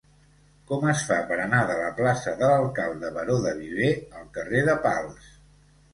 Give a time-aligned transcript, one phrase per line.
[0.69, 3.93] Com es fa per anar de la plaça de l'Alcalde Baró de Viver
[4.23, 5.29] al carrer de Pals?